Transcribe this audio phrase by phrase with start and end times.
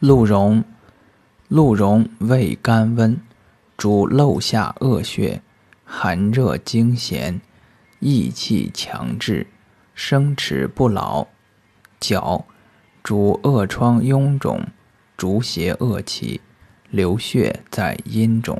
[0.00, 0.64] 鹿茸，
[1.48, 3.20] 鹿茸味甘温，
[3.76, 5.42] 主漏下恶血，
[5.84, 7.38] 寒热惊痫，
[7.98, 9.46] 益气强志，
[9.94, 11.26] 生齿不老。
[12.00, 12.46] 角，
[13.02, 14.68] 主恶疮臃肿，
[15.18, 16.40] 逐邪恶气，
[16.88, 18.58] 流血在阴中。